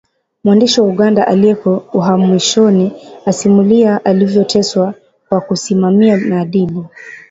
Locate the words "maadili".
6.17-6.85